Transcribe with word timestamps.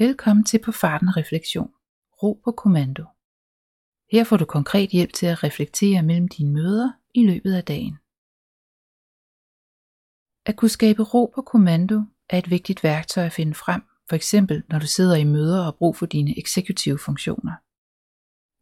Velkommen 0.00 0.44
til 0.44 0.60
På 0.64 0.72
Farten 0.72 1.16
Refleksion. 1.16 1.72
Ro 2.22 2.40
på 2.44 2.52
kommando. 2.52 3.04
Her 4.12 4.24
får 4.24 4.36
du 4.36 4.44
konkret 4.44 4.90
hjælp 4.90 5.12
til 5.12 5.26
at 5.26 5.44
reflektere 5.44 6.02
mellem 6.02 6.28
dine 6.28 6.52
møder 6.52 6.92
i 7.14 7.26
løbet 7.26 7.54
af 7.54 7.64
dagen. 7.64 7.98
At 10.46 10.56
kunne 10.56 10.68
skabe 10.68 11.02
ro 11.02 11.32
på 11.34 11.42
kommando 11.42 12.02
er 12.28 12.38
et 12.38 12.50
vigtigt 12.50 12.84
værktøj 12.84 13.24
at 13.24 13.32
finde 13.32 13.54
frem, 13.54 13.82
for 14.08 14.16
eksempel 14.16 14.62
når 14.68 14.78
du 14.78 14.86
sidder 14.86 15.16
i 15.16 15.24
møder 15.24 15.58
og 15.58 15.64
har 15.64 15.76
brug 15.78 15.96
for 15.96 16.06
dine 16.06 16.38
eksekutive 16.38 16.98
funktioner. 16.98 17.54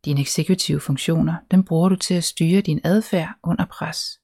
Dine 0.04 0.20
eksekutive 0.20 0.80
funktioner, 0.80 1.34
dem 1.50 1.64
bruger 1.64 1.88
du 1.88 1.96
til 1.96 2.14
at 2.14 2.24
styre 2.24 2.60
din 2.60 2.80
adfærd 2.84 3.38
under 3.42 3.64
pres, 3.64 4.20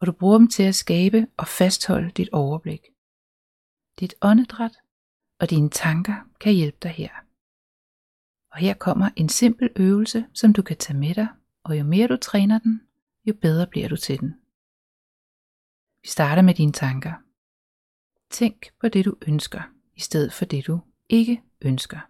og 0.00 0.06
du 0.06 0.12
bruger 0.12 0.38
dem 0.38 0.48
til 0.48 0.62
at 0.62 0.74
skabe 0.74 1.26
og 1.36 1.48
fastholde 1.48 2.10
dit 2.10 2.28
overblik. 2.32 2.82
Dit 4.00 4.14
åndedræt 4.22 4.83
og 5.44 5.50
dine 5.50 5.70
tanker 5.70 6.14
kan 6.40 6.54
hjælpe 6.54 6.78
dig 6.82 6.90
her. 6.90 7.10
Og 8.52 8.58
her 8.58 8.74
kommer 8.74 9.10
en 9.16 9.28
simpel 9.28 9.70
øvelse, 9.76 10.26
som 10.32 10.52
du 10.52 10.62
kan 10.62 10.76
tage 10.76 10.98
med 10.98 11.14
dig, 11.14 11.28
og 11.64 11.78
jo 11.78 11.84
mere 11.84 12.08
du 12.08 12.16
træner 12.16 12.58
den, 12.58 12.80
jo 13.24 13.34
bedre 13.42 13.66
bliver 13.66 13.88
du 13.88 13.96
til 13.96 14.20
den. 14.20 14.34
Vi 16.02 16.08
starter 16.08 16.42
med 16.42 16.54
dine 16.54 16.72
tanker. 16.72 17.12
Tænk 18.30 18.72
på 18.80 18.88
det 18.88 19.04
du 19.04 19.16
ønsker, 19.26 19.62
i 19.94 20.00
stedet 20.00 20.32
for 20.32 20.44
det 20.44 20.66
du 20.66 20.80
ikke 21.08 21.42
ønsker. 21.60 22.00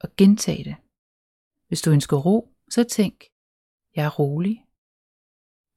Og 0.00 0.08
gentag 0.16 0.64
det. 0.64 0.76
Hvis 1.68 1.82
du 1.82 1.90
ønsker 1.90 2.16
ro, 2.16 2.54
så 2.70 2.84
tænk, 2.84 3.24
jeg 3.96 4.04
er 4.04 4.10
rolig. 4.18 4.66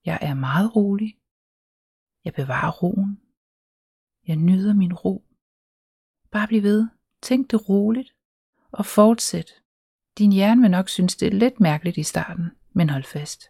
Jeg 0.05 0.19
er 0.21 0.33
meget 0.33 0.75
rolig. 0.75 1.19
Jeg 2.23 2.33
bevarer 2.33 2.71
roen. 2.71 3.21
Jeg 4.27 4.35
nyder 4.35 4.73
min 4.73 4.93
ro. 4.93 5.26
Bare 6.31 6.47
bliv 6.47 6.63
ved. 6.63 6.87
Tænk 7.21 7.51
det 7.51 7.69
roligt. 7.69 8.13
Og 8.71 8.85
fortsæt. 8.85 9.51
Din 10.17 10.31
hjerne 10.31 10.61
vil 10.61 10.71
nok 10.71 10.89
synes, 10.89 11.15
det 11.15 11.27
er 11.27 11.31
lidt 11.31 11.59
mærkeligt 11.59 11.97
i 11.97 12.03
starten, 12.03 12.51
men 12.73 12.89
hold 12.89 13.03
fast. 13.03 13.49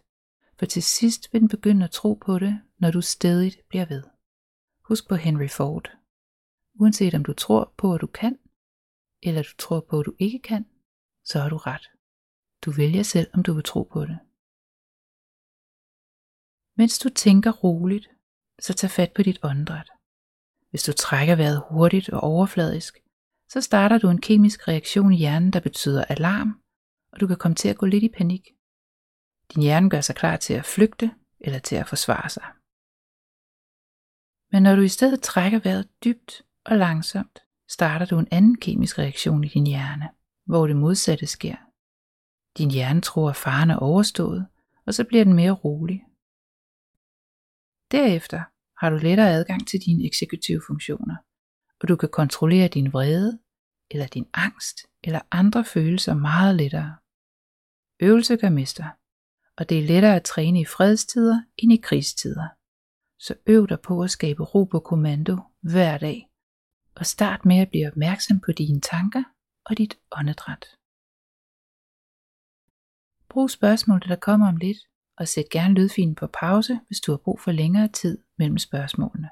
For 0.58 0.66
til 0.66 0.82
sidst 0.82 1.32
vil 1.32 1.40
den 1.40 1.48
begynde 1.48 1.84
at 1.84 1.90
tro 1.90 2.14
på 2.14 2.38
det, 2.38 2.60
når 2.78 2.90
du 2.90 3.00
stedigt 3.00 3.68
bliver 3.68 3.86
ved. 3.86 4.02
Husk 4.84 5.08
på 5.08 5.14
Henry 5.14 5.48
Ford. 5.48 5.90
Uanset 6.74 7.14
om 7.14 7.24
du 7.24 7.32
tror 7.32 7.74
på, 7.76 7.94
at 7.94 8.00
du 8.00 8.06
kan, 8.06 8.38
eller 9.22 9.42
du 9.42 9.56
tror 9.58 9.80
på, 9.80 10.00
at 10.00 10.06
du 10.06 10.14
ikke 10.18 10.38
kan, 10.38 10.66
så 11.24 11.40
har 11.40 11.48
du 11.48 11.56
ret. 11.56 11.90
Du 12.64 12.70
vælger 12.70 13.02
selv, 13.02 13.30
om 13.34 13.42
du 13.42 13.52
vil 13.52 13.64
tro 13.64 13.82
på 13.82 14.00
det. 14.00 14.18
Mens 16.76 16.98
du 16.98 17.08
tænker 17.08 17.50
roligt, 17.50 18.08
så 18.58 18.74
tag 18.74 18.90
fat 18.90 19.12
på 19.14 19.22
dit 19.22 19.38
åndedræt. 19.42 19.90
Hvis 20.70 20.82
du 20.82 20.92
trækker 20.92 21.36
vejret 21.36 21.62
hurtigt 21.70 22.08
og 22.08 22.20
overfladisk, 22.20 22.98
så 23.48 23.60
starter 23.60 23.98
du 23.98 24.08
en 24.08 24.20
kemisk 24.20 24.68
reaktion 24.68 25.12
i 25.12 25.16
hjernen, 25.16 25.52
der 25.52 25.60
betyder 25.60 26.04
alarm, 26.04 26.60
og 27.12 27.20
du 27.20 27.26
kan 27.26 27.36
komme 27.36 27.54
til 27.54 27.68
at 27.68 27.78
gå 27.78 27.86
lidt 27.86 28.04
i 28.04 28.08
panik. 28.08 28.48
Din 29.54 29.62
hjerne 29.62 29.90
gør 29.90 30.00
sig 30.00 30.16
klar 30.16 30.36
til 30.36 30.54
at 30.54 30.64
flygte 30.64 31.14
eller 31.40 31.58
til 31.58 31.76
at 31.76 31.88
forsvare 31.88 32.28
sig. 32.28 32.44
Men 34.52 34.62
når 34.62 34.76
du 34.76 34.82
i 34.82 34.88
stedet 34.88 35.22
trækker 35.22 35.58
vejret 35.58 35.88
dybt 36.04 36.42
og 36.64 36.76
langsomt, 36.76 37.38
starter 37.68 38.06
du 38.06 38.18
en 38.18 38.28
anden 38.30 38.56
kemisk 38.56 38.98
reaktion 38.98 39.44
i 39.44 39.48
din 39.48 39.66
hjerne, 39.66 40.08
hvor 40.46 40.66
det 40.66 40.76
modsatte 40.76 41.26
sker. 41.26 41.56
Din 42.58 42.70
hjerne 42.70 43.00
tror, 43.00 43.30
at 43.30 43.36
faren 43.36 43.70
er 43.70 43.76
overstået, 43.76 44.46
og 44.86 44.94
så 44.94 45.04
bliver 45.04 45.24
den 45.24 45.34
mere 45.34 45.52
rolig. 45.52 46.04
Derefter 47.90 48.42
har 48.80 48.90
du 48.90 48.96
lettere 48.96 49.30
adgang 49.30 49.68
til 49.68 49.80
dine 49.80 50.06
eksekutive 50.06 50.62
funktioner, 50.66 51.16
og 51.80 51.88
du 51.88 51.96
kan 51.96 52.08
kontrollere 52.08 52.68
din 52.68 52.92
vrede, 52.92 53.38
eller 53.90 54.06
din 54.06 54.26
angst, 54.34 54.76
eller 55.04 55.20
andre 55.30 55.64
følelser 55.64 56.14
meget 56.14 56.56
lettere. 56.56 56.96
Øvelse 58.00 58.36
gør 58.36 58.48
mester, 58.48 58.88
og 59.56 59.68
det 59.68 59.78
er 59.78 59.86
lettere 59.86 60.16
at 60.16 60.24
træne 60.24 60.60
i 60.60 60.64
fredstider 60.64 61.42
end 61.56 61.72
i 61.72 61.76
krigstider. 61.76 62.48
Så 63.18 63.34
øv 63.46 63.68
dig 63.68 63.80
på 63.80 64.02
at 64.02 64.10
skabe 64.10 64.44
ro 64.44 64.64
på 64.64 64.80
kommando 64.80 65.38
hver 65.62 65.98
dag, 65.98 66.28
og 66.96 67.06
start 67.06 67.44
med 67.44 67.58
at 67.58 67.68
blive 67.68 67.88
opmærksom 67.88 68.40
på 68.40 68.52
dine 68.52 68.80
tanker 68.80 69.24
og 69.64 69.78
dit 69.78 69.98
åndedræt. 70.12 70.64
Brug 73.28 73.50
spørgsmålet, 73.50 74.08
der 74.08 74.16
kommer 74.16 74.48
om 74.48 74.56
lidt, 74.56 74.78
og 75.16 75.28
sæt 75.28 75.48
gerne 75.50 75.74
lydfilen 75.74 76.14
på 76.14 76.26
pause, 76.26 76.80
hvis 76.86 77.00
du 77.00 77.12
har 77.12 77.18
brug 77.18 77.40
for 77.40 77.52
længere 77.52 77.88
tid 77.88 78.18
mellem 78.38 78.58
spørgsmålene. 78.68 79.30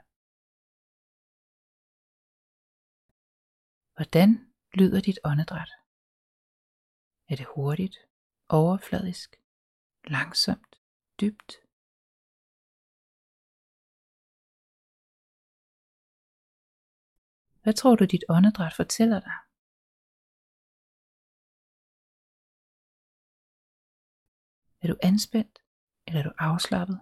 Hvordan 3.96 4.30
lyder 4.78 5.00
dit 5.08 5.18
åndedræt? 5.30 5.70
Er 7.30 7.36
det 7.40 7.46
hurtigt, 7.54 7.96
overfladisk, 8.60 9.30
langsomt, 10.14 10.72
dybt? 11.20 11.52
Hvad 17.62 17.74
tror 17.80 17.94
du, 17.96 18.04
dit 18.04 18.24
åndedræt 18.36 18.74
fortæller 18.80 19.20
dig? 19.28 19.36
Er 24.82 24.86
du 24.92 24.96
anspændt, 25.10 25.56
eller 26.06 26.20
er 26.20 26.26
du 26.28 26.34
afslappet? 26.38 26.98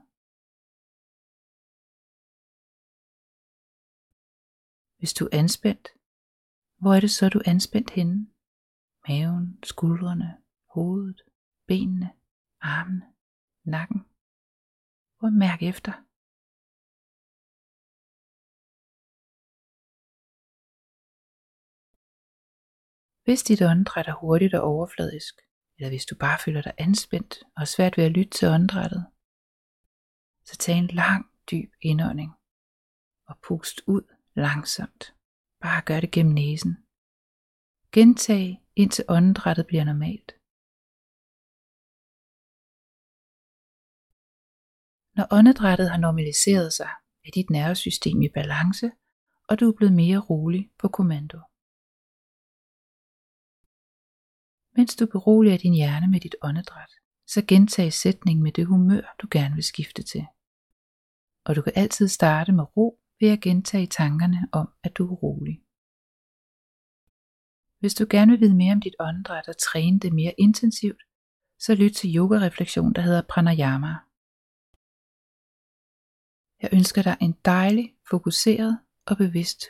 Hvis 5.05 5.15
du 5.21 5.25
er 5.25 5.39
anspændt, 5.39 5.89
hvor 6.81 6.95
er 6.95 7.01
det 7.01 7.11
så, 7.11 7.29
du 7.29 7.39
er 7.39 7.51
anspændt 7.55 7.91
henne? 7.91 8.27
Maven, 9.09 9.65
skuldrene, 9.65 10.43
hovedet, 10.75 11.21
benene, 11.67 12.11
armene, 12.61 13.07
nakken. 13.65 14.01
Prøv 15.19 15.27
at 15.27 15.41
mærke 15.47 15.65
efter. 15.73 15.93
Hvis 23.25 23.43
dit 23.43 23.63
åndedræt 23.63 24.09
er 24.09 24.21
hurtigt 24.21 24.55
og 24.55 24.63
overfladisk, 24.63 25.35
eller 25.77 25.91
hvis 25.91 26.07
du 26.07 26.15
bare 26.17 26.39
føler 26.45 26.63
dig 26.63 26.75
anspændt 26.79 27.33
og 27.55 27.61
har 27.61 27.71
svært 27.75 27.97
ved 27.97 28.05
at 28.05 28.17
lytte 28.17 28.31
til 28.31 28.49
åndedrættet, 28.49 29.07
så 30.45 30.57
tag 30.57 30.77
en 30.79 30.87
lang, 30.87 31.23
dyb 31.51 31.71
indånding 31.81 32.33
og 33.27 33.39
pust 33.49 33.81
ud 33.87 34.14
langsomt. 34.37 35.15
Bare 35.61 35.83
gør 35.89 36.01
det 36.01 36.11
gennem 36.11 36.35
næsen. 36.35 36.73
Gentag 37.93 38.47
indtil 38.77 39.05
åndedrættet 39.09 39.67
bliver 39.67 39.85
normalt. 39.85 40.31
Når 45.17 45.27
åndedrættet 45.39 45.91
har 45.91 45.99
normaliseret 45.99 46.73
sig, 46.73 46.93
er 47.27 47.31
dit 47.35 47.51
nervesystem 47.51 48.23
i 48.23 48.29
balance, 48.29 48.91
og 49.49 49.61
du 49.61 49.65
er 49.69 49.77
blevet 49.77 49.95
mere 50.03 50.21
rolig 50.31 50.63
på 50.79 50.89
kommando. 50.89 51.39
Mens 54.77 54.97
du 54.97 55.07
beroliger 55.07 55.59
din 55.59 55.75
hjerne 55.75 56.09
med 56.11 56.21
dit 56.21 56.37
åndedræt, 56.43 56.93
så 57.27 57.45
gentag 57.49 57.93
sætningen 57.93 58.43
med 58.43 58.53
det 58.53 58.67
humør, 58.67 59.15
du 59.21 59.27
gerne 59.31 59.55
vil 59.55 59.65
skifte 59.65 60.03
til. 60.03 60.27
Og 61.47 61.57
du 61.57 61.63
kan 61.63 61.73
altid 61.77 62.09
starte 62.09 62.53
med 62.53 62.77
ro 62.77 63.04
ved 63.25 63.33
at 63.37 63.45
gentage 63.49 63.87
tankerne 63.87 64.41
om, 64.61 64.67
at 64.87 64.93
du 64.99 65.03
er 65.13 65.17
rolig. 65.25 65.57
Hvis 67.81 67.95
du 67.95 68.05
gerne 68.15 68.31
vil 68.33 68.41
vide 68.41 68.61
mere 68.63 68.73
om 68.77 68.81
dit 68.81 68.97
åndedræt 69.01 69.49
og 69.49 69.57
træne 69.59 69.99
det 70.01 70.13
mere 70.21 70.35
intensivt, 70.47 71.03
så 71.65 71.75
lyt 71.75 71.95
til 72.01 72.17
yoga-refleksion, 72.19 72.93
der 72.97 73.03
hedder 73.09 73.23
pranayama. 73.33 73.93
Jeg 76.63 76.71
ønsker 76.79 77.03
dig 77.09 77.17
en 77.27 77.35
dejlig, 77.45 77.87
fokuseret 78.11 78.73
og 79.11 79.17
bevidst 79.17 79.63